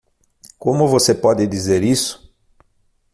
Como 0.57 0.87
você 0.87 1.13
pode 1.13 1.45
dizer 1.45 1.83
isso? 1.83 2.33